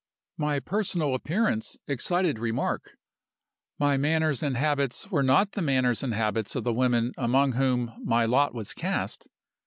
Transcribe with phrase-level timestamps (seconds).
[0.39, 2.97] My personal appearance excited remark;
[3.77, 7.93] my manners and habits were not the manners and habits of the women among whom
[8.03, 9.27] my lot was cast.